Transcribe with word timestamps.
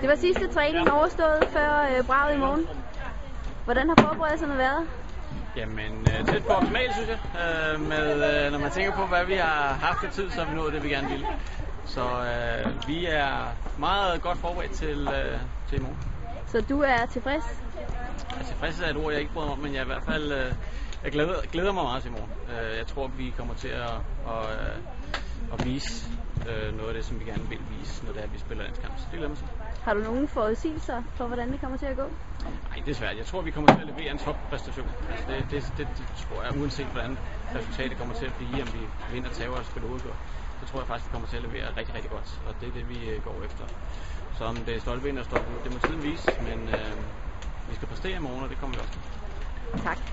Det 0.00 0.08
var 0.08 0.14
sidste 0.14 0.48
træning 0.48 0.90
overstået 0.90 1.44
før 1.52 1.96
øh, 1.98 2.04
braget 2.06 2.34
i 2.34 2.38
morgen. 2.38 2.66
Hvordan 3.64 3.88
har 3.88 3.96
forberedelserne 4.08 4.58
været? 4.58 4.88
Jamen, 5.56 5.92
øh, 6.00 6.26
tæt 6.26 6.42
på 6.46 6.52
optimalt, 6.52 6.92
synes 6.94 7.08
jeg. 7.08 7.18
Øh, 7.42 7.80
med, 7.80 8.06
øh, 8.12 8.52
når 8.52 8.58
man 8.58 8.70
tænker 8.70 8.92
på, 8.96 9.06
hvad 9.06 9.24
vi 9.26 9.34
har 9.34 9.78
haft 9.82 10.04
i 10.04 10.20
tid, 10.20 10.30
så 10.30 10.44
har 10.44 10.50
vi 10.50 10.56
nået 10.56 10.72
det, 10.72 10.82
vi 10.82 10.88
gerne 10.88 11.08
ville. 11.08 11.26
Så 11.84 12.00
øh, 12.02 12.88
vi 12.88 13.06
er 13.06 13.56
meget 13.78 14.22
godt 14.22 14.38
forberedt 14.38 14.72
til, 14.72 15.08
øh, 15.08 15.38
til 15.68 15.78
i 15.78 15.82
morgen. 15.82 15.98
Så 16.46 16.60
du 16.60 16.80
er 16.80 17.06
tilfreds? 17.06 17.62
Jeg 18.30 18.40
er 18.40 18.44
tilfreds 18.44 18.80
er 18.80 18.86
et 18.86 18.96
ord, 18.96 19.12
jeg 19.12 19.20
ikke 19.20 19.32
bryder 19.32 19.46
mig 19.46 19.56
om, 19.56 19.58
men 19.58 19.72
jeg 19.72 19.80
er 19.80 19.84
i 19.84 19.86
hvert 19.86 20.04
fald 20.04 20.32
øh, 20.32 20.52
jeg 21.04 21.12
glæder, 21.12 21.34
glæder 21.52 21.72
mig 21.72 21.84
meget 21.84 22.02
til 22.02 22.10
i 22.10 22.12
morgen. 22.12 22.30
Øh, 22.50 22.78
jeg 22.78 22.86
tror, 22.86 23.06
vi 23.06 23.32
kommer 23.36 23.54
til 23.54 23.68
at, 23.68 23.90
at, 24.28 24.44
øh, 24.52 24.76
at 25.52 25.64
vise 25.64 26.06
øh, 26.48 26.76
noget 26.76 26.88
af 26.88 26.94
det, 26.94 27.04
som 27.04 27.20
vi 27.20 27.24
gerne 27.24 27.48
vil 27.48 27.60
vise, 27.70 28.04
når 28.04 28.12
det 28.12 28.20
er, 28.20 28.24
at 28.24 28.32
vi 28.32 28.38
spiller 28.38 28.64
landskamp. 28.64 28.98
Så 28.98 29.04
det 29.10 29.12
glæder 29.12 29.28
mig 29.28 29.38
til. 29.38 29.46
Har 29.82 29.94
du 29.94 30.00
nogle 30.00 30.28
forudsigelser 30.28 31.02
for, 31.16 31.26
hvordan 31.26 31.52
det 31.52 31.60
kommer 31.60 31.76
til 31.78 31.86
at 31.86 31.96
gå? 31.96 32.06
Nej, 32.42 32.82
det 32.84 32.90
er 32.90 32.94
svært. 32.94 33.16
Jeg 33.16 33.26
tror, 33.26 33.42
vi 33.42 33.50
kommer 33.50 33.70
til 33.70 33.80
at 33.80 33.86
levere 33.86 34.10
en 34.10 34.18
toppræstation. 34.18 34.88
Altså 35.10 35.24
det, 35.28 35.44
det, 35.50 35.72
det, 35.78 35.88
det, 35.98 36.06
tror 36.16 36.42
jeg, 36.42 36.60
uanset 36.60 36.86
hvordan 36.86 37.18
resultatet 37.54 37.98
kommer 37.98 38.14
til 38.14 38.26
at 38.26 38.34
blive, 38.34 38.62
om 38.62 38.68
vi 38.74 38.82
vinder, 39.12 39.30
tager 39.30 39.50
og 39.50 39.64
spiller 39.64 39.88
udgør, 39.88 40.16
så 40.60 40.66
tror 40.66 40.80
jeg 40.80 40.86
faktisk, 40.86 41.06
vi 41.08 41.12
kommer 41.12 41.28
til 41.28 41.36
at 41.36 41.42
levere 41.42 41.76
rigtig, 41.76 41.94
rigtig 41.94 42.10
godt. 42.10 42.42
Og 42.46 42.54
det 42.60 42.68
er 42.68 42.72
det, 42.72 42.88
vi 42.88 43.10
øh, 43.10 43.22
går 43.24 43.42
efter. 43.44 43.64
Så 44.38 44.44
om 44.44 44.56
det 44.56 44.76
er 44.76 44.80
stolpe 44.80 45.08
ind 45.08 45.18
og 45.18 45.24
stolpe 45.24 45.50
ud, 45.50 45.58
det 45.64 45.72
må 45.72 45.78
tiden 45.78 46.02
vise, 46.02 46.42
men 46.42 46.68
øh, 46.68 46.92
vi 47.68 47.74
skal 47.74 47.88
præstere 47.88 48.16
i 48.16 48.18
morgen, 48.20 48.42
og 48.44 48.50
det 48.50 48.58
kommer 48.58 48.76
vi 48.76 48.80
også 48.80 48.92
til. 48.92 49.02
Tak. 49.82 50.10